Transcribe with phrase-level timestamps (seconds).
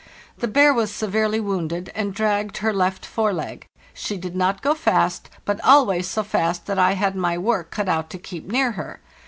[0.35, 4.73] The bear was severely wounded, and dragged her left fore leg; she did not go
[4.73, 8.71] fast, but always so fast that I had my work cut out to keep near
[8.71, 8.99] her.